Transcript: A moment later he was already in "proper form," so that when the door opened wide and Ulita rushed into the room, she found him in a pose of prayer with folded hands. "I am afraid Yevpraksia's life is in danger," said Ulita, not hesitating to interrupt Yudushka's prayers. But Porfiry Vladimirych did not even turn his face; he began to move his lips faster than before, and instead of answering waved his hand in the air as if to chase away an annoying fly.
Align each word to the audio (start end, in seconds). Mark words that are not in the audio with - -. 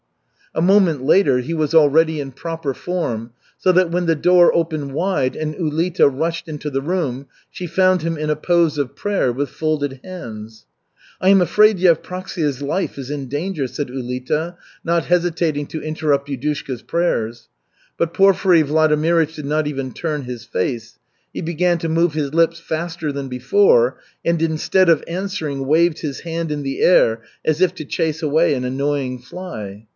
A 0.53 0.61
moment 0.63 1.01
later 1.05 1.37
he 1.39 1.53
was 1.53 1.73
already 1.73 2.19
in 2.19 2.31
"proper 2.33 2.73
form," 2.73 3.31
so 3.57 3.71
that 3.71 3.91
when 3.91 4.05
the 4.07 4.15
door 4.17 4.53
opened 4.53 4.93
wide 4.93 5.33
and 5.35 5.55
Ulita 5.55 6.09
rushed 6.09 6.49
into 6.49 6.69
the 6.69 6.81
room, 6.81 7.27
she 7.51 7.67
found 7.67 8.01
him 8.01 8.17
in 8.17 8.29
a 8.29 8.35
pose 8.35 8.77
of 8.79 8.93
prayer 8.95 9.31
with 9.31 9.47
folded 9.49 10.01
hands. 10.03 10.65
"I 11.21 11.29
am 11.29 11.39
afraid 11.39 11.77
Yevpraksia's 11.77 12.61
life 12.61 12.97
is 12.97 13.09
in 13.09 13.27
danger," 13.29 13.65
said 13.65 13.87
Ulita, 13.89 14.57
not 14.83 15.05
hesitating 15.05 15.67
to 15.67 15.81
interrupt 15.83 16.27
Yudushka's 16.27 16.81
prayers. 16.81 17.47
But 17.95 18.13
Porfiry 18.13 18.63
Vladimirych 18.63 19.35
did 19.35 19.45
not 19.45 19.67
even 19.67 19.93
turn 19.93 20.23
his 20.23 20.43
face; 20.43 20.99
he 21.31 21.41
began 21.41 21.77
to 21.77 21.87
move 21.87 22.13
his 22.13 22.33
lips 22.33 22.59
faster 22.59 23.13
than 23.13 23.29
before, 23.29 23.99
and 24.25 24.41
instead 24.41 24.89
of 24.89 25.03
answering 25.07 25.65
waved 25.67 25.99
his 25.99 26.21
hand 26.21 26.51
in 26.51 26.63
the 26.63 26.81
air 26.81 27.21
as 27.45 27.61
if 27.61 27.73
to 27.75 27.85
chase 27.85 28.21
away 28.21 28.53
an 28.55 28.65
annoying 28.65 29.17
fly. 29.19 29.85